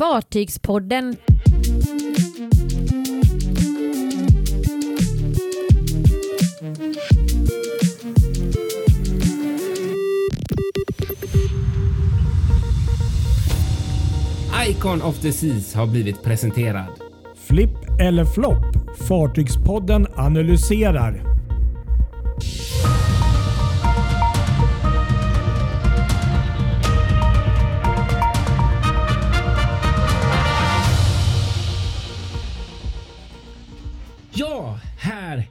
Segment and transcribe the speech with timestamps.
[0.00, 1.16] Fartygspodden.
[14.68, 16.86] Icon of the Seas har blivit presenterad.
[17.34, 17.70] Flipp
[18.00, 18.64] eller flopp?
[19.08, 21.29] Fartygspodden analyserar.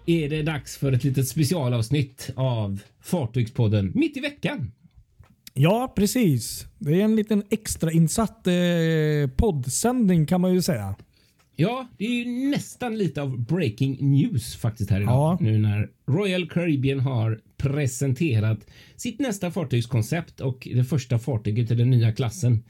[0.09, 4.72] Är det dags för ett litet specialavsnitt av Fartygspodden mitt i veckan.
[5.54, 6.66] Ja, precis.
[6.77, 8.54] Det är en liten extrainsatt eh,
[9.35, 10.95] poddsändning kan man ju säga.
[11.59, 15.13] Ja, det är ju nästan lite av breaking news faktiskt här idag.
[15.13, 15.38] Ja.
[15.41, 18.59] Nu när Royal Caribbean har presenterat
[18.95, 22.63] sitt nästa fartygskoncept och det första fartyget i den nya klassen.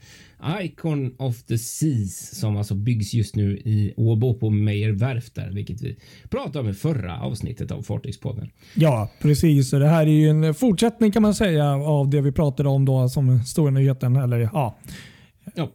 [0.62, 5.50] Icon of the Seas som alltså byggs just nu i Åbo på Meyer Werft där,
[5.50, 5.96] vilket vi
[6.30, 8.50] pratade om i förra avsnittet av Fartygspodden.
[8.74, 9.72] Ja, precis.
[9.72, 12.84] Och det här är ju en fortsättning kan man säga av det vi pratade om
[12.84, 14.16] då som stora nyheten.
[14.16, 14.78] Eller ja,
[15.54, 15.70] Ja,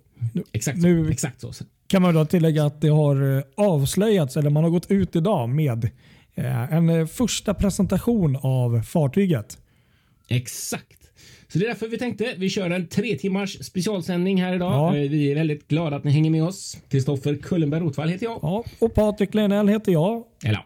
[0.53, 1.53] exakt, nu- så, exakt så.
[1.88, 5.50] Kan man då tillägga att det har eh, avslöjats, eller man har gått ut idag
[5.50, 5.89] med
[6.36, 9.58] eh, en eh, första presentation av fartyget.
[10.28, 11.02] Exakt.
[11.47, 14.72] Så det är därför vi tänkte vi kör en tre timmars specialsändning här idag.
[14.72, 14.89] Ja.
[14.91, 16.78] Vi är väldigt glada att ni hänger med oss.
[16.89, 18.39] Kristoffer Kullenberg Rotvall heter jag.
[18.41, 20.23] Ja, och Patrik Lenell heter jag.
[20.44, 20.66] Eller ja,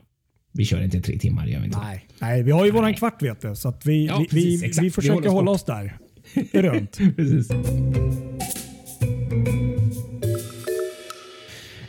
[0.52, 1.80] vi kör inte tre timmar, gör vi inte.
[1.80, 3.56] Nej, nej vi har ju våran kvart vet du.
[3.56, 5.98] Så att vi, Ja, vi, precis, vi, vi Vi försöker oss hålla oss där.
[6.34, 6.98] Det är runt.
[7.16, 7.50] Precis.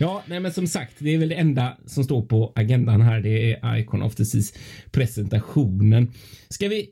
[0.01, 3.21] Ja, nej, men som sagt, det är väl det enda som står på agendan här.
[3.21, 4.53] Det är Icon of the Seas
[4.91, 6.13] presentationen.
[6.49, 6.91] Ska vi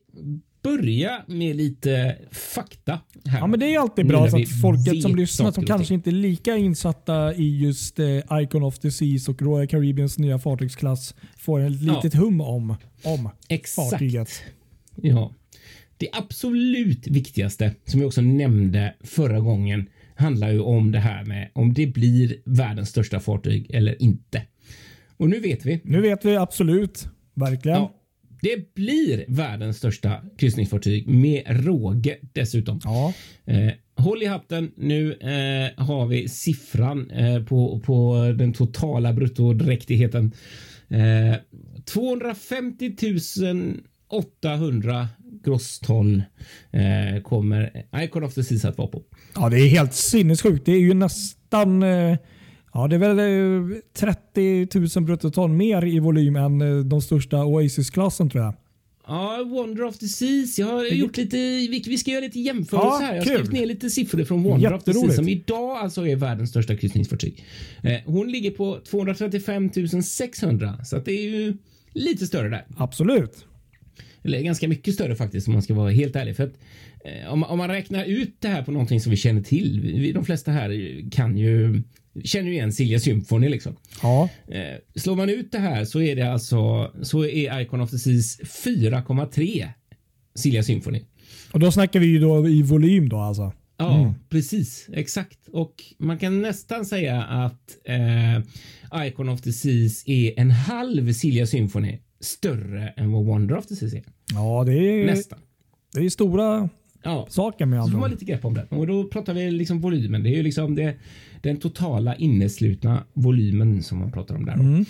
[0.62, 3.00] börja med lite fakta?
[3.24, 3.38] Här?
[3.38, 6.10] Ja, men det är alltid bra så vi att folket som lyssnar som kanske inte
[6.10, 11.14] är lika insatta i just eh, Icon of the Seas och Royal Caribbeans nya fartygsklass
[11.38, 13.90] får ett litet hum om, om Exakt.
[13.90, 14.42] fartyget.
[14.96, 15.32] Ja.
[15.96, 21.50] Det absolut viktigaste som jag också nämnde förra gången handlar ju om det här med
[21.54, 24.42] om det blir världens största fartyg eller inte.
[25.16, 25.80] Och nu vet vi.
[25.84, 27.08] Nu vet vi absolut.
[27.34, 27.78] Verkligen.
[27.78, 27.94] Ja,
[28.42, 32.80] det blir världens största kryssningsfartyg med råge dessutom.
[32.84, 33.12] Ja.
[33.44, 34.72] Eh, håll i hatten.
[34.76, 40.32] Nu eh, har vi siffran eh, på, på den totala bruttodräktigheten.
[40.88, 41.36] Eh,
[41.84, 42.94] 250
[44.08, 45.08] 800
[45.44, 46.22] grosston
[46.70, 49.02] eh, kommer Icon of the Seas att vara på.
[49.34, 50.66] ja, det är helt sinnessjukt.
[50.66, 52.16] Det är ju nästan eh,
[52.72, 57.44] Ja, det är väl eh, 30 000 bruttoton mer i volym än eh, de största
[57.44, 58.54] Oasis-klassen tror jag.
[59.06, 60.58] Ja, Wonder of the Seas.
[60.58, 61.36] Jag har gjort lite,
[61.88, 63.14] vi, ska göra lite jämförelser Ja, här.
[63.14, 63.34] Jag har kul.
[63.34, 66.76] skrivit ner lite siffror från Wonder of the Seas som idag alltså är världens största
[66.76, 67.44] kryssningsfartyg.
[67.82, 69.70] Eh, hon ligger på 235
[70.02, 71.56] 600 så det är ju
[71.92, 72.66] lite större där.
[72.76, 73.44] Absolut.
[74.24, 76.36] Eller ganska mycket större faktiskt om man ska vara helt ärlig.
[76.36, 76.54] För att,
[77.04, 79.80] eh, om, om man räknar ut det här på någonting som vi känner till.
[79.80, 81.82] Vi, de flesta här kan ju
[82.24, 83.76] känner ju igen Silja Symphony liksom.
[84.02, 84.28] Ja.
[84.48, 87.98] Eh, slår man ut det här så är det alltså så är Icon of the
[87.98, 89.68] Seas 4,3
[90.34, 91.02] Silja Symphony.
[91.52, 93.52] Och då snackar vi ju då i volym då alltså.
[93.76, 94.88] Ja, precis.
[94.92, 95.38] Exakt.
[95.52, 101.46] Och man kan nästan säga att eh, Icon of the Seas är en halv Silja
[101.46, 104.02] Symphony större än vad Wonder of the Seas är.
[104.34, 105.38] Ja, det är, Nästan.
[105.94, 106.68] det är stora
[107.02, 107.26] Ja.
[107.30, 108.66] saker med Så får andra man lite grepp om det.
[108.70, 110.22] Och då pratar vi liksom volymen.
[110.22, 110.94] Det är ju liksom det,
[111.42, 114.54] den totala inneslutna volymen som man pratar om där.
[114.54, 114.84] Mm.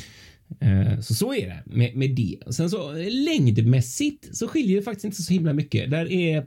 [0.60, 2.38] Eh, Så så är det med, med det.
[2.50, 5.90] Sen så eh, längdmässigt så skiljer det faktiskt inte så himla mycket.
[5.90, 6.46] Där är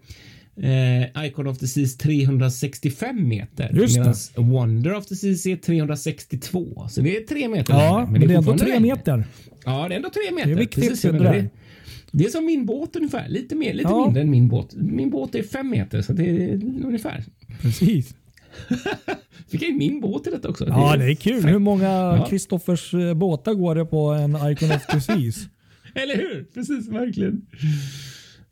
[0.63, 3.71] eh, Icon of the Seas 365 meter.
[3.73, 4.01] Just det.
[4.37, 6.87] Medan Wonder of the Seas är 362.
[6.89, 8.79] Så det är tre meter Ja, längre, men det är ändå tre längre.
[8.95, 9.23] meter.
[9.65, 10.47] Ja, det är ändå tre meter.
[10.47, 11.33] Det är viktigt, Precis, det där.
[11.33, 11.49] det,
[12.11, 13.29] det är som min båt ungefär.
[13.29, 14.05] Lite, mer, lite Ja.
[14.05, 14.75] mindre än min båt.
[14.75, 16.53] Min båt är fem meter, så det är
[16.85, 17.23] ungefär.
[17.61, 18.15] Precis.
[19.51, 20.65] Fick jag in min båt i detta också?
[20.67, 21.41] Ja, det är kul.
[21.41, 21.53] fräckt.
[21.53, 22.25] Hur många Ja.
[22.29, 25.47] Kristoffers eh, båtar går det på en Icon of the Seas?
[25.95, 26.43] Eller hur?
[26.53, 27.41] Precis, verkligen.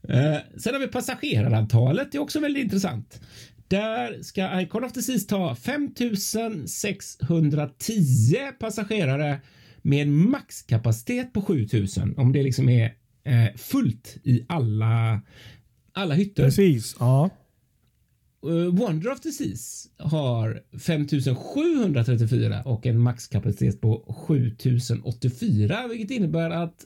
[0.10, 2.12] Eh, sen har vi passagerarantalet.
[2.12, 3.22] Det är också väldigt intressant.
[3.68, 9.42] Där ska Icon of the Seas ta 5610 passagerare
[9.82, 12.86] med en maxkapacitet på 7000 om det liksom är
[13.24, 15.22] eh, fullt i alla,
[15.94, 16.44] alla hytter.
[16.44, 16.96] Precis.
[17.00, 17.30] Ja.
[18.46, 26.86] Eh, Wonder of the Seas har 5734 och en maxkapacitet på 7084, vilket innebär att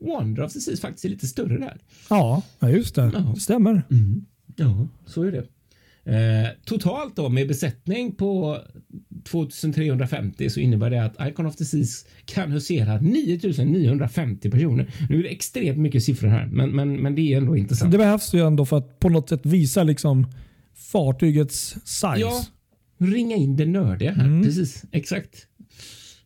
[0.00, 1.78] Wonder of the Seas faktiskt är lite större där.
[2.10, 3.10] Ja, just det.
[3.14, 3.32] Ja.
[3.34, 3.82] Det stämmer.
[4.56, 5.46] Ja, så är det.
[6.04, 8.58] Eh, totalt då med besättning på
[9.24, 14.92] 2350 så innebär det att Icon of the Seas kan husera 9950 personer.
[15.08, 17.92] Nu är det extremt mycket siffror här, men, men, men det är ändå intressant.
[17.92, 20.26] Det behövs ju ändå för att på något sätt visa liksom
[20.74, 22.18] fartygets size.
[22.18, 22.44] Ja,
[22.98, 24.24] ringa in det nördiga här.
[24.24, 24.42] Mm.
[24.42, 25.46] Precis, exakt.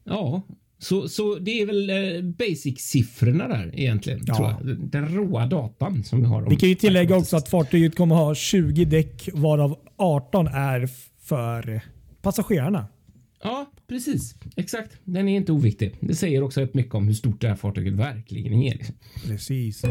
[0.05, 0.43] Ja,
[0.85, 4.21] så, så det är väl eh, basic-siffrorna där egentligen.
[4.27, 4.37] Ja.
[4.37, 4.79] Tror jag.
[4.91, 6.51] Den råa datan som vi har.
[6.51, 10.89] Vi kan ju tillägga också att fartyget kommer ha 20 däck varav 18 är
[11.23, 11.81] för
[12.23, 12.87] passagerarna.
[13.43, 14.35] Ja, precis.
[14.57, 14.93] Exakt.
[15.05, 15.97] Den är inte oviktig.
[16.01, 18.79] Det säger också rätt mycket om hur stort det här fartyget verkligen är.
[19.27, 19.83] Precis.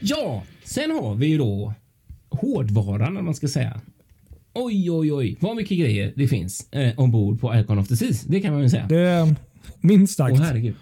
[0.00, 1.74] Ja, sen har vi ju då
[2.28, 3.80] hårdvaran om man ska säga.
[4.54, 8.22] Oj, oj, oj, vad mycket grejer det finns eh, ombord på Icon of the Seas.
[8.22, 8.86] Det kan man väl säga.
[8.88, 9.34] Det är
[9.80, 10.32] minst sagt.
[10.32, 10.74] Åh, herregud.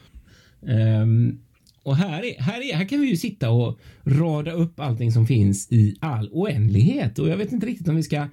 [0.61, 1.41] Um,
[1.83, 5.27] och här, är, här, är, här kan vi ju sitta och rada upp allting som
[5.27, 8.27] finns i all oändlighet och jag vet inte riktigt om vi ska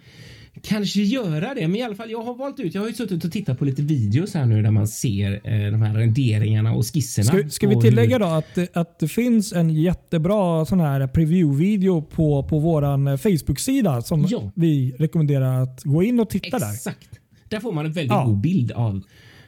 [0.61, 2.73] kanske göra det, men i alla fall jag har valt ut.
[2.75, 5.71] Jag har ju suttit och tittat på lite videos här nu där man ser eh,
[5.71, 7.25] de här renderingarna och skisserna.
[7.25, 12.43] Ska, ska vi tillägga då att, att det finns en jättebra sån här preview-video på,
[12.43, 14.51] på våran eh, Facebook-sida som ja.
[14.55, 16.63] vi rekommenderar att gå in och titta Exakt.
[16.63, 16.73] där.
[16.73, 17.19] Exakt.
[17.49, 18.25] Där får man en väldigt ja.
[18.25, 19.01] god bild av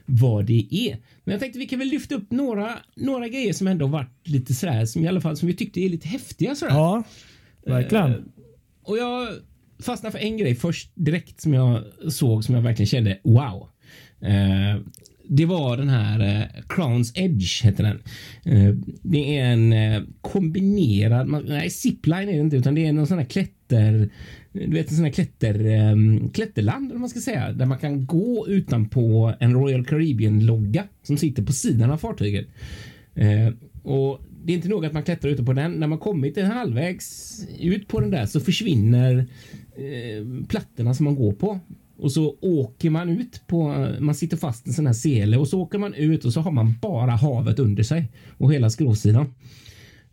[0.06, 0.98] vad det är.
[1.24, 4.54] Men jag tänkte vi kan väl lyfta upp några, några grejer som ändå varit lite
[4.54, 6.74] sådär som i alla fall som vi tyckte är lite häftiga sådär.
[6.74, 7.04] Ja,
[7.66, 8.10] verkligen.
[8.10, 8.22] Uh,
[8.84, 9.28] och jag
[9.80, 13.70] fastnade för en grej först direkt som jag såg som jag verkligen kände wow.
[14.22, 14.82] Eh,
[15.32, 18.02] det var den här eh, Crowns Edge heter den.
[18.46, 23.08] Eh, det är en eh, kombinerad, nej zipline är det inte utan det är någon
[23.08, 24.10] sån här klätter
[24.52, 28.06] du vet en sån här klätter, eh, klätterland eller man ska säga där man kan
[28.06, 32.48] gå utanpå en Royal Caribbean logga som sitter på sidan av fartyget.
[33.16, 33.54] Eh,
[33.84, 35.72] och det är inte nog att man klättrar ute på den.
[35.72, 39.28] När man kommit en halvvägs ut på den där så försvinner
[39.80, 41.60] uh, plattorna som man går på
[42.00, 43.88] och så åker man ut på.
[44.00, 46.42] Man sitter fast i en sån här sele och så åker man ut och så
[46.42, 49.34] har man bara havet under sig och hela skrovsidan.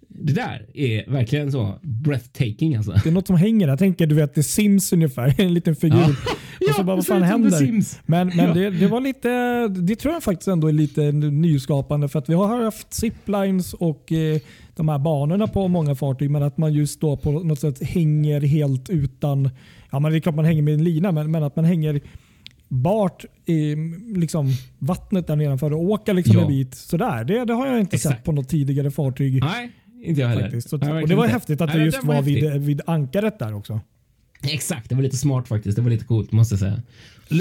[0.09, 2.93] Det där är verkligen så breathtaking alltså.
[2.93, 3.69] Det är något som hänger.
[3.69, 5.35] Jag tänker du vet The Sims ungefär.
[5.41, 5.99] En liten figur.
[5.99, 6.15] Ja.
[6.69, 7.83] Och så bara vad fan händer?
[8.07, 8.55] Men, men ja.
[8.55, 12.35] det, det, var lite, det tror jag faktiskt ändå är lite nyskapande för att vi
[12.35, 14.41] har haft ziplines och eh,
[14.75, 18.41] de här banorna på många fartyg men att man just då på något sätt hänger
[18.41, 19.51] helt utan,
[19.91, 22.01] ja men det är klart man hänger med en lina men, men att man hänger
[22.69, 23.77] bart i
[24.15, 26.43] liksom, vattnet där nedanför och åker liksom ja.
[26.43, 27.25] en bit sådär.
[27.25, 28.17] Det, det har jag inte Exakt.
[28.17, 29.41] sett på något tidigare fartyg.
[29.45, 29.73] Nej,
[30.03, 30.61] inte jag heller.
[30.61, 33.81] Så, och det var häftigt att det just var, var vid, vid ankaret där också.
[34.43, 35.77] Exakt, det var lite smart faktiskt.
[35.77, 36.83] Det var lite coolt måste jag säga.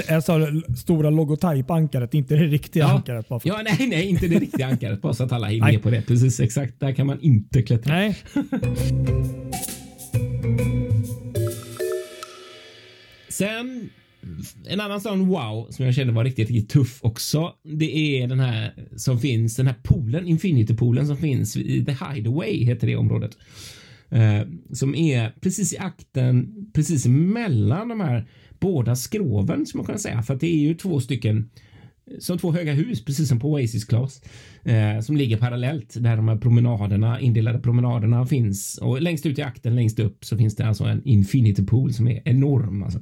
[0.08, 0.46] Jag sa
[0.76, 2.92] stora logotyp-ankaret, inte det riktiga ja.
[2.92, 3.28] ankaret.
[3.28, 3.48] Bara för.
[3.48, 5.02] Ja, nej, nej, inte det riktiga ankaret.
[5.02, 6.02] Bara så att alla med på det.
[6.02, 6.80] Precis, exakt.
[6.80, 7.94] Där kan man inte klättra.
[7.94, 8.16] Nej.
[13.28, 13.90] Sen
[14.66, 17.52] en annan sån wow som jag kände var riktigt, riktigt tuff också.
[17.62, 22.64] Det är den här som finns, den här poolen, Infinity-poolen som finns i The Hideaway
[22.64, 23.38] heter det området.
[24.10, 24.40] Eh,
[24.72, 28.26] som är precis i akten, precis mellan de här
[28.58, 30.22] båda skroven som man kan säga.
[30.22, 31.50] För att det är ju två stycken
[32.18, 34.22] som två höga hus, precis som på Oasis Class,
[34.64, 39.42] eh, som ligger parallellt där de här promenaderna, indelade promenaderna finns och längst ut i
[39.42, 42.82] akten längst upp så finns det alltså en Infinity Pool som är enorm.
[42.82, 43.00] Alltså.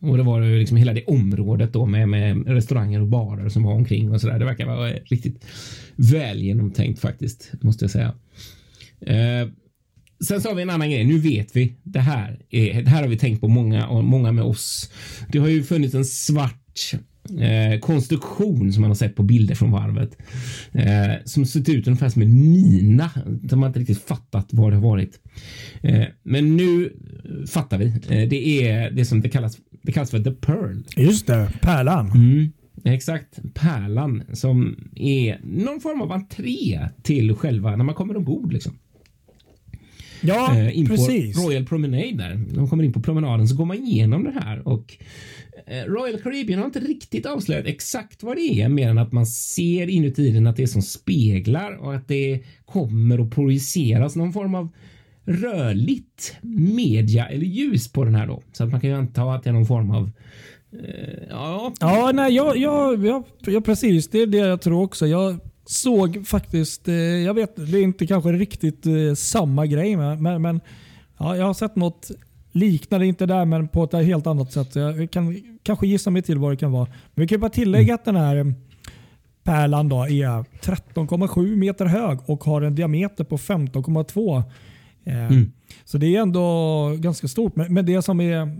[0.00, 3.62] Och det var ju liksom hela det området då med, med restauranger och barer som
[3.62, 4.38] var omkring och så där.
[4.38, 5.44] Det verkar vara riktigt
[5.96, 8.14] väl genomtänkt faktiskt, måste jag säga.
[9.00, 9.48] Eh,
[10.24, 11.04] sen så har vi en annan grej.
[11.04, 12.40] Nu vet vi det här.
[12.50, 14.90] Är, det här har vi tänkt på många och många med oss.
[15.32, 16.94] Det har ju funnits en svart
[17.40, 20.16] eh, konstruktion som man har sett på bilder från varvet
[20.72, 23.10] eh, som sett ut ungefär som en mina.
[23.26, 25.20] De har inte riktigt fattat vad det har varit.
[25.82, 26.92] Eh, men nu
[27.48, 27.86] fattar vi.
[27.86, 30.82] Eh, det är det som det kallas det kallas för The Pearl.
[30.96, 32.10] Just det, pärlan.
[32.10, 32.52] Mm,
[32.84, 38.52] exakt, pärlan som är någon form av entré till själva när man kommer ombord.
[38.52, 38.78] Liksom.
[40.20, 41.36] Ja, eh, in precis.
[41.36, 42.56] På Royal Promenade där.
[42.56, 44.96] Man kommer in på promenaden så går man igenom det här och
[45.66, 49.26] eh, Royal Caribbean har inte riktigt avslöjat exakt vad det är mer än att man
[49.26, 54.32] ser inuti den att det är som speglar och att det kommer att projiceras någon
[54.32, 54.68] form av
[55.24, 58.42] rörligt media eller ljus på den här då.
[58.52, 60.10] Så att man kan ju anta att det är någon form av
[60.72, 61.72] eh, ja.
[61.80, 64.08] Ja, nej, jag, jag, jag, jag, precis.
[64.08, 65.06] Det är det jag tror också.
[65.06, 70.42] Jag såg faktiskt, eh, jag vet det är inte kanske riktigt eh, samma grej men,
[70.42, 70.60] men
[71.18, 72.10] ja, jag har sett något
[72.52, 74.76] liknande, inte där men på ett helt annat sätt.
[74.76, 76.84] Jag kan kanske gissa mig till vad det kan vara.
[77.14, 78.46] Men vi kan bara tillägga att den här eh,
[79.44, 84.42] pärlan då är 13,7 meter hög och har en diameter på 15,2
[85.08, 85.52] Eh, mm.
[85.84, 87.56] Så det är ändå ganska stort.
[87.56, 88.56] Men det som är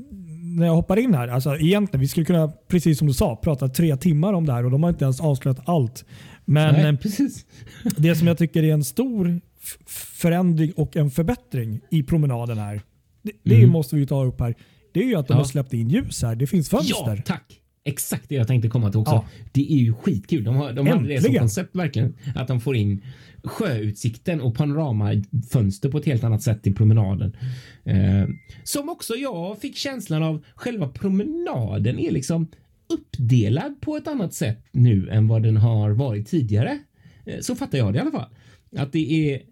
[0.56, 3.68] när jag hoppar in här, alltså egentligen, vi skulle kunna, precis som du sa, prata
[3.68, 6.04] tre timmar om det här och de har inte ens avslöjat allt.
[6.44, 7.46] Men Nej, precis.
[7.96, 9.40] det som jag tycker är en stor
[9.86, 12.80] förändring och en förbättring i promenaden här,
[13.22, 13.70] det, det mm.
[13.70, 14.54] måste vi ta upp här,
[14.92, 15.38] det är ju att de ja.
[15.38, 16.34] har släppt in ljus här.
[16.34, 17.16] Det finns fönster.
[17.16, 17.60] Ja, tack.
[17.88, 19.14] Exakt det jag tänkte komma till också.
[19.14, 19.24] Ja.
[19.52, 20.44] Det är ju skitkul.
[20.44, 22.14] De har, de har det som koncept verkligen.
[22.34, 23.02] Att de får in
[23.44, 27.36] sjöutsikten och panoramafönster på ett helt annat sätt i promenaden.
[27.84, 28.28] Eh,
[28.64, 32.48] som också jag fick känslan av själva promenaden är liksom
[32.88, 36.78] uppdelad på ett annat sätt nu än vad den har varit tidigare.
[37.24, 38.30] Eh, så fattar jag det i alla fall.
[38.76, 39.42] Att det är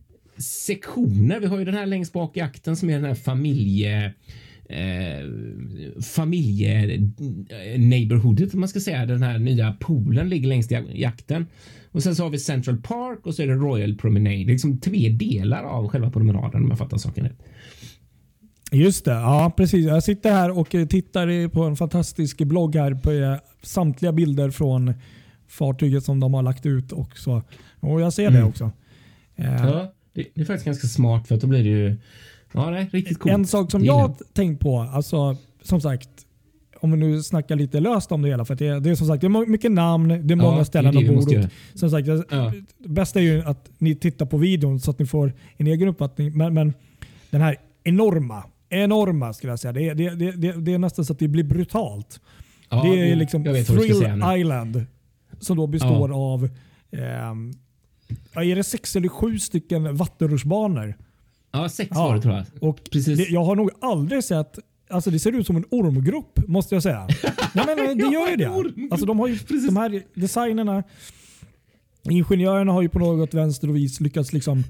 [0.43, 1.40] sektioner.
[1.40, 4.14] Vi har ju den här längst bak i akten som är den här familje
[4.68, 6.99] eh, familje
[7.78, 9.06] neighborhoodet om man ska säga.
[9.06, 11.46] Den här nya poolen ligger längst i jakten
[11.92, 14.37] och sen så har vi Central Park och så är det Royal Promenade.
[14.37, 17.38] Det är liksom tre delar av själva promenaden om jag fattar saken rätt.
[18.73, 19.87] Just det, ja precis.
[19.87, 24.94] Jag sitter här och tittar på en fantastisk blogg här på eh, samtliga bilder från
[25.49, 27.42] fartyget som de har lagt ut också.
[27.80, 28.40] Och jag ser mm.
[28.40, 28.70] det också.
[29.37, 31.96] Ja, det, det är faktiskt ganska smart för att då blir det ju
[32.53, 33.35] Ja, nej, riktigt coolt.
[33.35, 36.09] En sak som jag har tänkt på, alltså som sagt,
[36.81, 38.45] om vi nu snackar lite löst om det hela.
[38.45, 40.95] För det, det, är som sagt det är mycket namn, det är många ja, ställen
[40.95, 41.49] de bor.
[41.79, 42.53] Som sagt, ja.
[42.79, 45.88] Det bästa är ju att ni tittar på videon så att ni får en egen
[45.88, 46.37] uppfattning.
[46.37, 46.75] Men, men
[47.31, 49.73] den här enorma, enorma skulle jag säga.
[49.73, 52.21] Det är, det, det, det är nästan så att det blir brutalt.
[52.69, 54.87] Ja, det är liksom Thrill Island
[55.41, 56.45] som då består av
[56.91, 57.00] eh,
[58.35, 60.97] är det sex eller sju stycken vattenrutschbanor.
[61.56, 62.04] Ja, sex ja.
[62.04, 62.44] var det tror jag.
[62.60, 63.18] Och Precis.
[63.18, 64.58] Det, jag har nog aldrig sett
[64.88, 67.08] Alltså det ser ut som en ormgrop måste jag säga.
[67.52, 68.88] Nej, men det gör ju det.
[68.90, 70.82] Alltså de, har ju, de här designerna,
[72.02, 74.64] ingenjörerna har ju på något vänster och vis lyckats liksom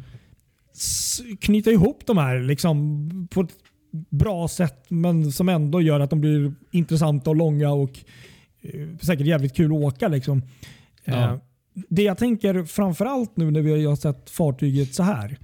[1.40, 3.54] knyta ihop de här liksom på ett
[4.10, 7.98] bra sätt men som ändå gör att de blir intressanta och långa och
[8.62, 10.08] eh, säkert jävligt kul att åka.
[10.08, 10.42] Liksom.
[11.04, 11.32] Ja.
[11.32, 11.38] Eh,
[11.88, 15.38] det jag tänker framförallt nu när vi har sett fartyget så här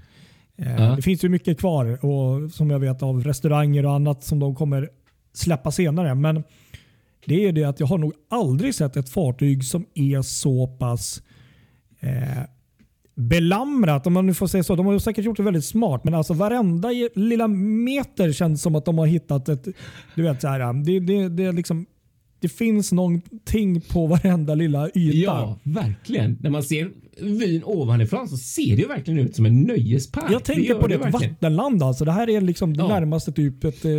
[0.60, 0.96] Uh.
[0.96, 4.54] Det finns ju mycket kvar och som jag vet av restauranger och annat som de
[4.54, 4.90] kommer
[5.32, 6.14] släppa senare.
[6.14, 6.44] Men
[7.26, 11.22] det är det att jag har nog aldrig sett ett fartyg som är så pass
[12.00, 12.42] eh,
[13.14, 14.06] belamrat.
[14.06, 14.76] Om man nu får säga så.
[14.76, 16.04] De har säkert gjort det väldigt smart.
[16.04, 19.68] Men alltså varenda lilla meter känns som att de har hittat ett...
[20.14, 21.86] Du vet, så här, det, det, det är liksom
[22.42, 25.16] det finns någonting på varenda lilla yta.
[25.16, 26.38] Ja, verkligen.
[26.40, 30.32] När man ser vyn ovanifrån så ser det ju verkligen ut som en nöjespark.
[30.32, 32.04] Jag tänker det på det, det vattenland alltså.
[32.04, 32.82] Det här är liksom ja.
[32.82, 33.92] det närmaste typ ett eh,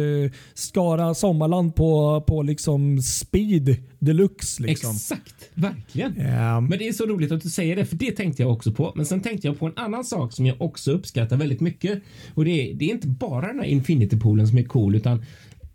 [0.54, 4.64] Skara sommarland på, på liksom speed deluxe.
[4.64, 4.92] Liksom.
[4.92, 6.12] Exakt, verkligen.
[6.12, 6.66] Um.
[6.66, 8.94] Men det är så roligt att du säger det, för det tänkte jag också på.
[8.96, 12.02] Men sen tänkte jag på en annan sak som jag också uppskattar väldigt mycket.
[12.34, 15.26] Och det är, det är inte bara den här Infinity-poolen som är cool, utan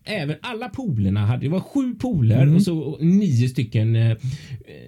[0.09, 2.57] även alla polerna hade, det var sju poler mm.
[2.57, 4.17] och så nio stycken eh,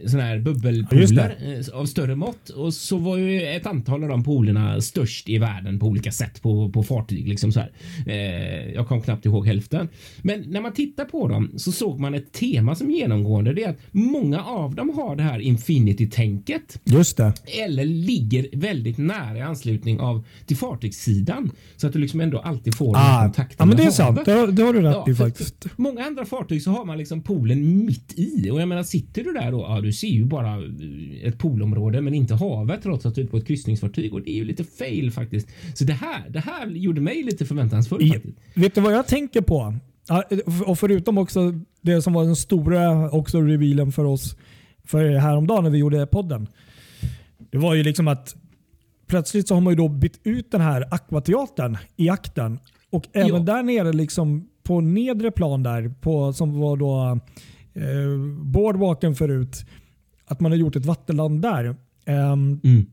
[0.06, 4.24] såna här bubbelpooler eh, av större mått och så var ju ett antal av de
[4.24, 7.72] polerna störst i världen på olika sätt på, på fartyg liksom så här.
[8.06, 9.88] Eh, jag kom knappt ihåg hälften.
[10.22, 13.54] Men när man tittar på dem så såg man ett tema som genomgående.
[13.54, 16.80] Det är att många av dem har det här infinity tänket.
[16.84, 17.32] Just det.
[17.64, 22.74] Eller ligger väldigt nära i anslutning av till fartygssidan så att du liksom ändå alltid
[22.74, 23.56] får ah, kontakten.
[23.58, 24.20] Ja, men det är sant.
[24.24, 25.66] Det har, det har du rätt ja, i faktiskt.
[25.76, 29.32] Många andra fartyg så har man liksom poolen mitt i och jag menar sitter du
[29.32, 29.60] där då?
[29.60, 33.26] Ja, du ser ju bara eh, ett poolområde, men inte havet trots att du är
[33.26, 35.48] på ett kryssningsfartyg och det är ju lite fail faktiskt.
[35.74, 38.12] Så det här, det här gjorde mig lite förväntansfull.
[38.14, 38.20] Ja.
[38.54, 39.74] Vet du vad jag tänker på?
[40.66, 44.36] Och förutom också det som var den stora också revealen för oss
[44.84, 46.48] för häromdagen när vi gjorde podden.
[47.50, 48.36] Det var ju liksom att
[49.06, 52.58] plötsligt så har man ju då bytt ut den här akvateatern i akten.
[52.90, 53.38] Och även ja.
[53.38, 57.20] där nere liksom på nedre plan där, på, som var då
[57.74, 59.64] eh, boardwalken förut,
[60.26, 61.64] att man har gjort ett vattenland där.
[62.06, 62.86] Um, mm.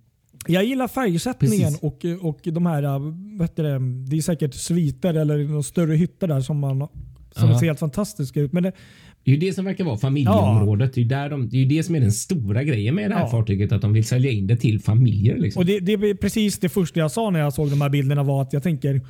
[0.48, 3.00] Jag gillar färgsättningen och, och de här, eh,
[3.40, 6.88] vet det, det är säkert sviter eller större hytter där som, man,
[7.32, 8.54] som ser helt fantastiska ut.
[8.54, 8.72] Men det,
[9.24, 10.98] det är ju det som verkar vara familjeområdet.
[10.98, 11.04] Ja.
[11.04, 13.16] Det, är där de, det är ju det som är den stora grejen med det
[13.16, 13.28] här ja.
[13.28, 13.72] fartyget.
[13.72, 15.38] Att de vill sälja in det till familjer.
[15.38, 15.60] Liksom.
[15.60, 18.24] Och det, det är precis det första jag sa när jag såg de här bilderna
[18.24, 19.02] var att jag tänker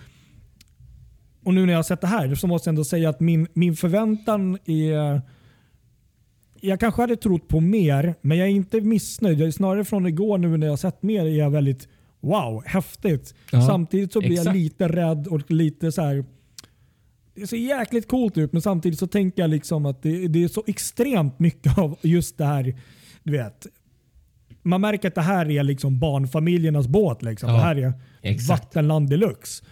[1.48, 3.48] och nu när jag har sett det här så måste jag ändå säga att min,
[3.54, 5.22] min förväntan är...
[6.62, 9.40] Jag kanske hade trott på mer, men jag är inte missnöjd.
[9.40, 11.88] Jag är snarare från igår nu när jag har sett mer är jag väldigt
[12.20, 13.36] wow, häftigt.
[13.52, 14.46] Ja, samtidigt så blir exakt.
[14.46, 16.26] jag lite rädd och lite så här.
[17.36, 20.48] Det ser jäkligt coolt ut men samtidigt så tänker jag liksom att det, det är
[20.48, 22.76] så extremt mycket av just det här.
[23.24, 23.68] Du vet,
[24.64, 27.22] man märker att det här är liksom barnfamiljernas båt.
[27.22, 27.50] Liksom.
[27.50, 28.50] Ja, det här är exakt.
[28.50, 29.64] vattenland deluxe.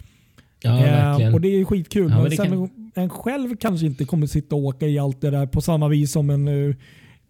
[0.62, 2.12] Ja, eh, och det är skitkul.
[2.12, 2.92] Ja, men sen kan...
[2.96, 6.12] en själv kanske inte kommer sitta och åka i allt det där på samma vis
[6.12, 6.76] som en uh,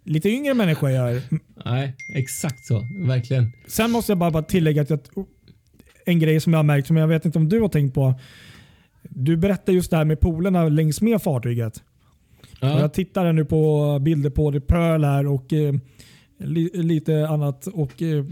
[0.04, 1.22] lite yngre människa gör.
[1.66, 2.82] Nej, exakt så.
[3.08, 3.52] Verkligen.
[3.68, 5.00] Sen måste jag bara, bara tillägga att jag,
[6.06, 8.20] en grej som jag har märkt, som jag vet inte om du har tänkt på.
[9.04, 11.84] Du berättar just det här med polerna längs med fartyget.
[12.60, 12.80] Ja.
[12.80, 15.76] Jag tittar nu på bilder på The Pearl här och eh,
[16.40, 17.68] li, lite annat.
[17.68, 18.26] och eh,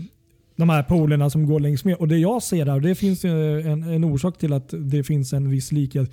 [0.56, 1.96] De här polerna som går längs med.
[1.96, 5.50] Och Det jag ser där, det finns en, en orsak till att det finns en
[5.50, 6.12] viss likhet.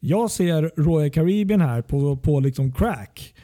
[0.00, 3.34] Jag ser Royal Caribbean här på, på liksom crack.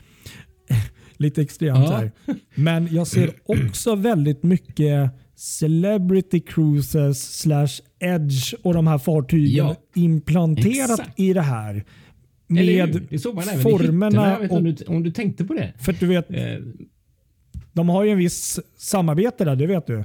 [1.16, 1.96] lite extremt ja.
[1.96, 2.12] här.
[2.54, 9.76] Men jag ser också väldigt mycket Celebrity Cruises slash Edge och de här fartygen ja,
[9.94, 11.20] implanterat exakt.
[11.20, 11.84] i det här.
[12.46, 14.38] Med det såg man även formerna.
[14.38, 15.72] Och, om, du, om du tänkte på det.
[15.78, 16.36] För du vet, eh.
[17.74, 20.04] De har ju en viss samarbete där, det vet du.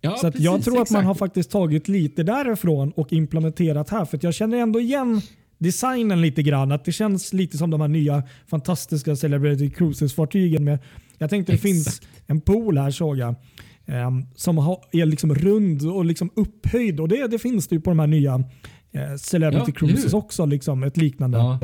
[0.00, 4.04] Ja, så precis, jag tror att man har faktiskt tagit lite därifrån och implementerat här.
[4.04, 5.20] För jag känner ändå igen
[5.58, 6.72] designen lite grann.
[6.72, 10.78] Att det känns lite som de här nya fantastiska Celebrity Cruises-fartygen.
[11.18, 13.34] Jag tänkte det finns en pool här såg jag.
[13.86, 17.00] Um, som har, är liksom rund och liksom upphöjd.
[17.00, 18.34] Och det, det finns det ju på de här nya
[18.92, 20.46] eh, Celebrity ja, Cruises också.
[20.46, 21.38] Liksom, ett liknande.
[21.38, 21.60] Ja.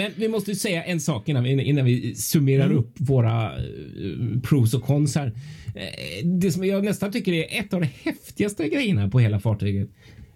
[0.00, 2.78] Men vi måste säga en sak innan vi, innan vi summerar mm.
[2.78, 5.26] upp våra uh, pros och cons här.
[5.26, 9.88] Uh, det som jag nästan tycker är ett av de häftigaste grejerna på hela fartyget.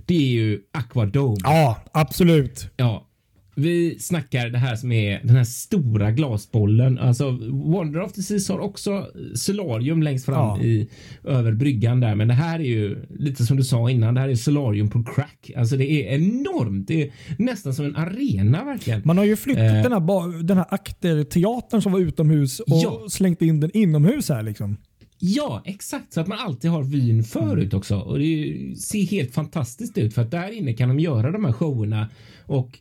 [0.06, 1.36] Det är ju Aquadome.
[1.42, 2.66] Ja, absolut.
[2.76, 3.08] Ja,
[3.54, 6.98] vi snackar det här som är den här stora glasbollen.
[6.98, 10.62] Alltså Wonder of the Seas har också solarium längst fram ja.
[10.62, 10.88] i
[11.24, 12.14] över bryggan där.
[12.14, 14.14] Men det här är ju lite som du sa innan.
[14.14, 15.50] Det här är solarium på crack.
[15.56, 16.88] Alltså det är enormt.
[16.88, 19.02] Det är nästan som en arena verkligen.
[19.04, 19.82] Man har ju flyttat eh.
[19.82, 23.06] den här, den här akterteatern som var utomhus och ja.
[23.08, 24.76] slängt in den inomhus här liksom.
[25.18, 27.78] Ja, exakt så att man alltid har vyn förut mm.
[27.78, 31.44] också och det ser helt fantastiskt ut för att där inne kan de göra de
[31.44, 32.08] här showerna
[32.46, 32.78] och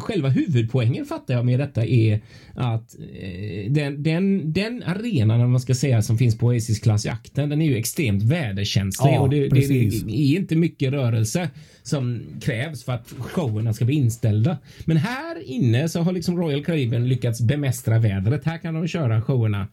[0.00, 2.20] själva huvudpoängen fattar jag med detta är
[2.54, 7.06] att eh, den, den, den arenan, om man ska säga, som finns på Oasis klass
[7.06, 10.92] i akten, den är ju extremt väderkänslig ja, och det, det, det, är inte mycket
[10.92, 11.50] rörelse
[11.82, 14.58] som krävs för att showerna ska bli inställda.
[14.84, 18.44] Men här inne så har liksom Royal Caribbean lyckats bemästra vädret.
[18.44, 19.68] Här kan de köra showerna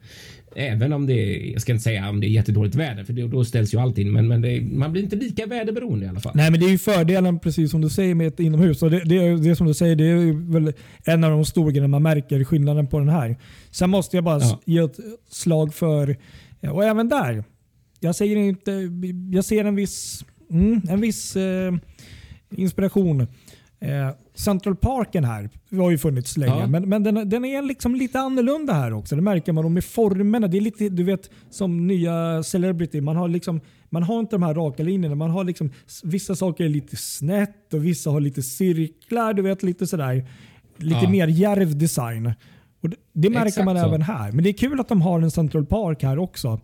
[0.58, 3.44] Även om det är, jag ska inte säga om det är jättedåligt väder för då
[3.44, 4.12] ställs ju allt in.
[4.12, 6.32] Men, men är, man blir inte lika väderberoende i alla fall.
[6.34, 8.82] Nej, men det är ju fördelen precis som du säger med ett inomhus.
[8.82, 10.72] Och det, det, det som du säger, det är väl
[11.04, 13.36] en av de stora grejerna man märker skillnaden på den här.
[13.70, 14.60] Sen måste jag bara ja.
[14.64, 16.16] ge ett slag för,
[16.72, 17.44] och även där.
[18.00, 18.72] Jag säger inte,
[19.32, 21.74] jag ser en viss, mm, en viss eh,
[22.50, 23.26] inspiration.
[23.80, 26.66] Eh, Central Parken här har ju funnits länge, ja.
[26.66, 29.16] men, men den, den, är liksom lite annorlunda här också.
[29.16, 29.72] Det märker man.
[29.72, 30.46] med formerna.
[30.46, 33.00] Det är lite du vet som nya Celebrity.
[33.00, 33.60] Man har, liksom,
[33.90, 35.14] man har inte de här raka linjerna.
[35.14, 35.70] Man har liksom,
[36.04, 39.34] vissa saker är lite snett och vissa har lite cirklar.
[39.34, 40.28] Du vet lite sådär.
[40.76, 41.10] Lite ja.
[41.10, 42.32] mer djärv design.
[42.80, 43.86] Och det, det märker Exakt man så.
[43.86, 44.32] även här.
[44.32, 46.60] Men det är kul att de har en Central Park här också.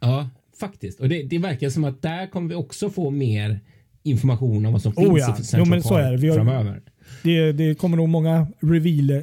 [0.00, 1.00] Ja, faktiskt.
[1.00, 3.60] Och det, det verkar som att där kommer vi också få mer
[4.02, 5.36] information om vad som oh finns ja.
[5.40, 6.16] i Central jo, men så är det.
[6.16, 6.82] Vi har, framöver.
[7.22, 9.22] Det, det kommer nog många reveal eh,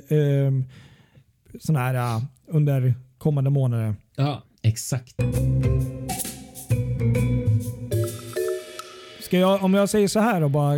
[1.59, 3.95] såna här uh, under kommande månader.
[4.15, 5.15] Ja, exakt.
[9.19, 10.75] Ska jag, om jag säger så här och bara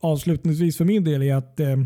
[0.00, 1.76] avslutningsvis för min del är att eh,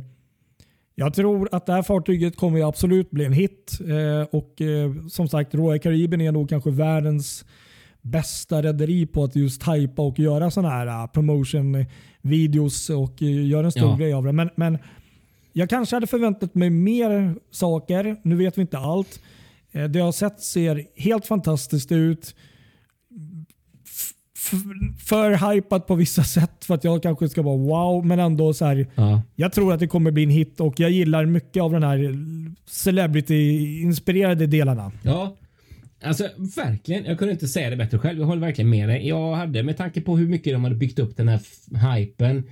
[0.95, 3.79] jag tror att det här fartyget kommer absolut bli en hit.
[3.81, 7.45] Eh, och eh, som sagt, Royal Caribbean är nog kanske världens
[8.03, 13.67] bästa rederi på att just hypa och göra sådana här uh, promotion-videos och uh, göra
[13.67, 13.97] en stor ja.
[13.97, 14.33] grej av det.
[14.33, 14.79] Men, men
[15.53, 18.17] jag kanske hade förväntat mig mer saker.
[18.23, 19.21] Nu vet vi inte allt.
[19.73, 22.35] Eh, det jag har sett ser helt fantastiskt ut.
[24.99, 28.65] för hypat på vissa sätt för att jag kanske ska vara wow, men ändå så
[28.65, 28.87] här.
[28.95, 29.23] Ja.
[29.35, 32.17] Jag tror att det kommer bli en hit och jag gillar mycket av den här
[32.67, 34.93] celebrity-inspirerade delarna.
[35.03, 35.37] Ja,
[36.05, 38.19] Alltså verkligen, jag kunde inte säga det bättre själv.
[38.19, 39.09] Jag håller verkligen med dig.
[39.09, 41.41] Jag hade med tanke på hur mycket de hade byggt upp den här
[41.97, 42.43] hypen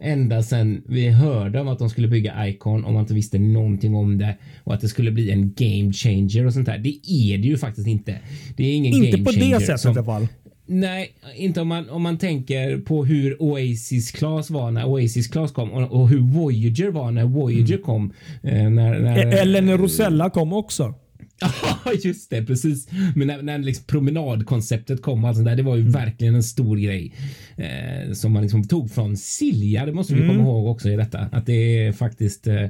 [0.00, 3.94] ända sedan vi hörde om att de skulle bygga Icon och man inte visste någonting
[3.94, 6.78] om det och att det skulle bli en game changer och sånt där.
[6.78, 8.18] Det är det ju faktiskt inte.
[8.56, 9.44] Det är ingen inte game changer.
[9.44, 10.28] Inte på det sättet som, i alla fall.
[10.66, 15.52] Nej, inte om man, om man tänker på hur Oasis Class var när Oasis Class
[15.52, 17.84] kom och, och hur Voyager var när Voyager mm.
[17.84, 18.12] kom.
[18.42, 20.94] Eh, när, när, e- Eller när Rosella kom också.
[21.40, 22.44] Ja, just det.
[22.44, 22.88] Precis.
[23.16, 25.92] Men när, när liksom promenadkonceptet kom, alltså där, det var ju mm.
[25.92, 27.14] verkligen en stor grej
[27.56, 29.86] eh, som man liksom tog från Silja.
[29.86, 30.36] Det måste vi mm.
[30.36, 31.18] komma ihåg också i detta.
[31.18, 32.46] Att det är faktiskt.
[32.46, 32.66] Eh,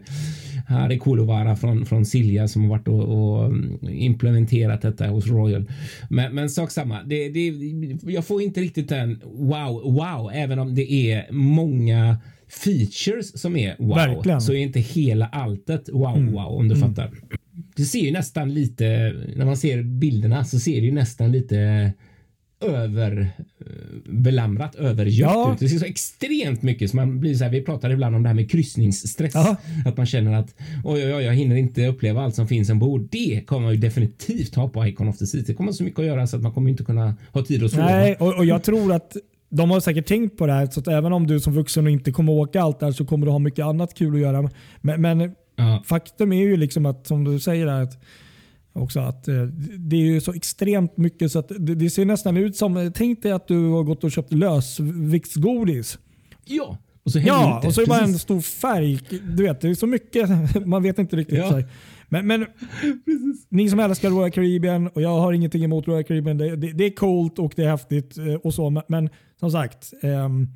[0.71, 5.65] Harry Kulovara från, från Silja som har varit och, och mm, implementerat detta hos Royal.
[6.11, 7.03] Men, men sak samma.
[7.03, 7.53] Det, det,
[8.03, 12.17] jag får inte riktigt den wow, wow, även om det är många
[12.65, 13.97] features som är wow.
[13.97, 14.41] Verkligen.
[14.41, 16.33] Så är inte hela alltet wow, mm.
[16.33, 16.89] wow om du mm.
[16.89, 17.11] fattar.
[17.81, 21.93] Det ser ju nästan lite, när man ser bilderna så ser det ju nästan lite
[22.61, 25.53] överbelamrat, eh, övergött ja.
[25.53, 25.59] ut.
[25.59, 27.51] Det ser så extremt mycket så man blir så här.
[27.51, 29.35] Vi pratar ibland om det här med kryssningsstress.
[29.35, 29.57] Ja.
[29.87, 33.09] Att man känner att oj, oj, oj, jag hinner inte uppleva allt som finns ombord.
[33.11, 35.43] Det kommer man ju definitivt ha på Icon of the Sea.
[35.47, 37.71] Det kommer så mycket att göra så att man kommer inte kunna ha tid att
[37.71, 37.87] sova.
[37.87, 39.16] Nej, och, och jag tror att
[39.51, 42.12] de har säkert tänkt på det här så att även om du som vuxen inte
[42.12, 44.51] kommer åka allt där så kommer du ha mycket annat kul att göra.
[44.81, 45.83] Men, men ja.
[45.87, 48.03] faktum är ju liksom att som du säger att
[48.73, 49.42] också att eh,
[49.79, 53.23] det är ju så extremt mycket så att det, det ser nästan ut som, tänk
[53.23, 55.99] dig att du har gått och köpt lösviktsgodis.
[56.44, 59.01] Ja, och så Ja, och så är det bara en stor färg.
[59.37, 60.29] Du vet, det är så mycket,
[60.66, 61.38] man vet inte riktigt.
[61.38, 61.62] Ja.
[62.09, 62.46] Men, men
[63.49, 66.38] ni som älskar Royal Caribbean och jag har ingenting emot Royal Caribbean.
[66.38, 68.83] Det, det, det är coolt och det är häftigt eh, och så.
[68.88, 70.49] Men, som sagt, um,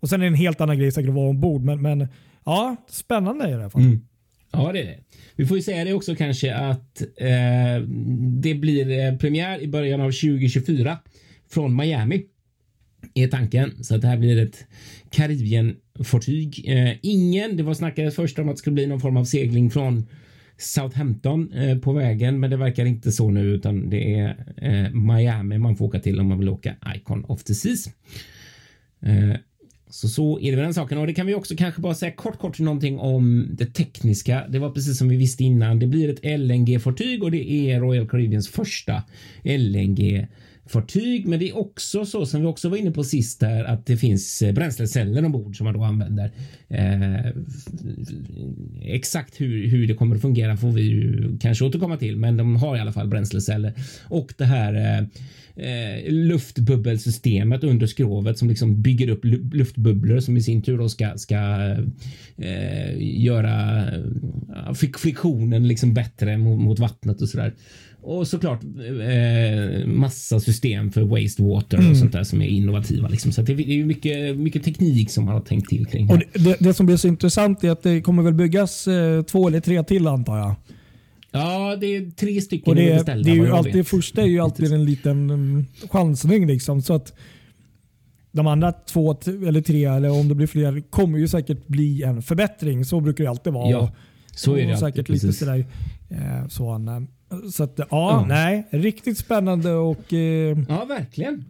[0.00, 1.62] och sen är det en helt annan grej säkert att vara ombord.
[1.62, 2.08] Men, men
[2.44, 3.82] ja, spännande i alla fall.
[3.82, 4.00] Mm.
[4.52, 4.98] Ja, det är det.
[5.36, 7.82] Vi får ju säga det också kanske att eh,
[8.42, 10.98] det blir eh, premiär i början av 2024
[11.50, 12.22] från Miami
[13.14, 13.84] är tanken.
[13.84, 14.66] Så att det här blir ett
[15.10, 16.64] Karibien-fartyg.
[16.66, 19.70] Eh, ingen, det var snackades först om att det skulle bli någon form av segling
[19.70, 20.06] från
[20.60, 25.58] Southampton eh, på vägen, men det verkar inte så nu utan det är eh, Miami
[25.58, 27.86] man får åka till om man vill åka Icon of the Seas.
[29.02, 29.36] Eh,
[29.90, 32.12] så så är det med den saken och det kan vi också kanske bara säga
[32.12, 34.44] kort kort någonting om det tekniska.
[34.48, 35.78] Det var precis som vi visste innan.
[35.78, 39.02] Det blir ett LNG fartyg och det är Royal Caribbeans första
[39.44, 40.26] LNG
[40.70, 41.26] fartyg.
[41.26, 43.96] Men det är också så som vi också var inne på sist där att det
[43.96, 46.30] finns eh, bränsleceller ombord som man då använder.
[46.68, 47.32] Eh,
[48.82, 52.56] exakt hur, hur det kommer att fungera får vi ju kanske återkomma till, men de
[52.56, 53.74] har i alla fall bränsleceller
[54.08, 55.06] och det här eh,
[55.56, 59.20] eh, luftbubbelsystemet under skrovet som liksom bygger upp
[59.52, 61.36] luftbubblor som i sin tur då ska, ska
[62.36, 63.84] eh, göra
[64.74, 67.54] friktionen liksom bättre mot, mot vattnet och sådär.
[68.02, 71.90] Och såklart eh, massa system för wastewater mm.
[71.90, 73.08] och sånt där som är innovativa.
[73.08, 73.32] Liksom.
[73.32, 76.10] Så det är mycket, mycket teknik som man har tänkt till kring.
[76.10, 79.48] Och det, det, som blir så intressant är att det kommer väl byggas eh, två
[79.48, 80.54] eller tre till antar jag.
[81.32, 83.24] Ja, det är tre stycken och det, beställda.
[83.24, 86.46] Det, är ju alltid, det första är ju alltid en liten um, chansning.
[86.46, 87.12] Liksom, så att
[88.32, 92.22] de andra två eller tre, eller om det blir fler, kommer ju säkert bli en
[92.22, 92.84] förbättring.
[92.84, 93.70] Så brukar det alltid vara.
[93.70, 93.92] Ja,
[94.34, 95.66] så är det och säkert alltid, lite sådär,
[96.08, 96.78] eh, så,
[97.52, 98.28] så att, ja, mm.
[98.28, 100.12] nej, riktigt spännande och...
[100.12, 101.44] Eh, ja, verkligen.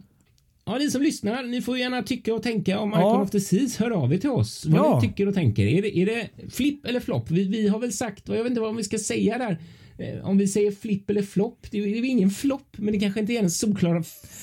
[0.65, 2.99] Ja, ni som lyssnar, ni får gärna tycka och tänka om ja.
[2.99, 3.77] Icon of the Seas.
[3.77, 5.01] Hör av er till oss vad ja.
[5.01, 5.67] ni tycker och tänker.
[5.67, 7.31] Är det, är det flipp eller flopp?
[7.31, 9.59] Vi, vi har väl sagt, och jag vet inte vad vi ska säga där.
[9.99, 13.33] Eh, om vi säger flipp eller flopp, det, är ingen flopp, men det kanske inte
[13.33, 14.03] är den solklara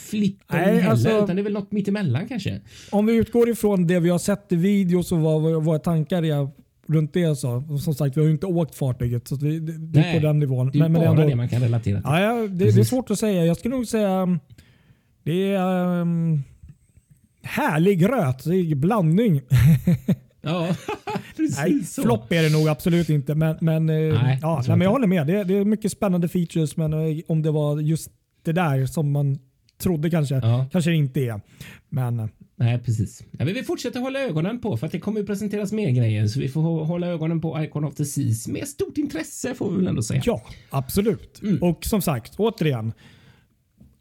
[0.10, 2.62] flippen Nej, heller, alltså, utan det är väl något mittemellan kanske.
[2.92, 6.50] Om vi utgår ifrån det vi har sett i videos och vad våra tankar är
[6.88, 7.78] runt det så.
[7.84, 10.40] Som sagt, vi har ju inte åkt fartyget så det, det, det är på den
[10.40, 10.72] nivån.
[10.72, 12.10] Det är men, bara men ändå, det man kan relatera till.
[12.12, 13.46] Ja, det, det, är svårt att säga.
[13.46, 14.40] Jag skulle nog säga
[15.24, 16.44] det är um,
[17.44, 19.42] härlig är blandning.
[20.42, 20.76] Ja,
[21.38, 22.02] precis Nej, så.
[22.02, 23.36] Flopp är det nog absolut inte.
[23.36, 25.28] Men, men, eh, nej, ja, nej, men jag håller med.
[25.28, 28.12] Det, det, är mycket spännande features, men eh, om det var just
[28.44, 29.40] det där som man
[29.78, 30.66] trodde kanske, ja.
[30.72, 31.42] kanske det inte är.
[31.90, 32.28] Men, eh,
[32.60, 33.24] Nej, precis.
[33.32, 36.40] Ja, vi fortsätter hålla ögonen på för att det kommer att presenteras mer grejer så
[36.40, 39.88] vi får hålla ögonen på Icon of the Seas med stort intresse får vi väl
[39.88, 40.22] ändå säga.
[40.26, 41.42] Ja, absolut.
[41.42, 41.64] Mm.
[41.64, 42.94] Och som sagt, återigen.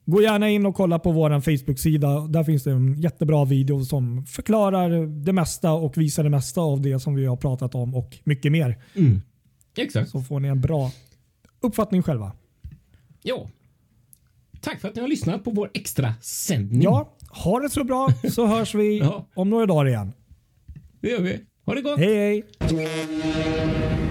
[0.07, 2.21] Gå gärna in och kolla på vår Facebook-sida.
[2.21, 6.81] Där finns det en jättebra video som förklarar det mesta och visar det mesta av
[6.81, 8.79] det som vi har pratat om och mycket mer.
[8.95, 9.21] Mm.
[9.77, 10.11] Exakt.
[10.11, 10.91] Så får ni en bra
[11.61, 12.33] uppfattning själva.
[13.23, 13.49] Ja.
[14.61, 16.83] Tack för att ni har lyssnat på vår extra sändning.
[16.83, 19.29] Ja, ha det så bra så hörs vi ja.
[19.35, 20.13] om några dagar igen.
[21.01, 21.41] Det gör vi.
[21.67, 21.99] Ha det gott.
[21.99, 24.06] Hej hej.